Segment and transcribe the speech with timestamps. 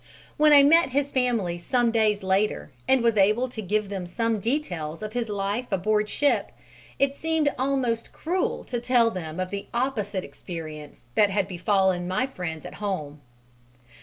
[0.35, 4.39] When I met his family some days later and was able to give them some
[4.39, 6.51] details of his life aboard ship,
[6.97, 12.25] it seemed almost cruel to tell them of the opposite experience that had befallen my
[12.25, 13.21] friends at home.